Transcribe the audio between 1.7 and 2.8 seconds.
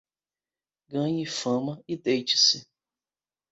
e deite-se.